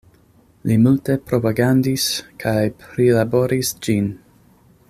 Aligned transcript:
Li 0.69 0.77
multe 0.85 1.17
propagandis 1.33 2.07
kaj 2.45 2.57
prilaboris 2.85 3.75
ĝin. 3.89 4.13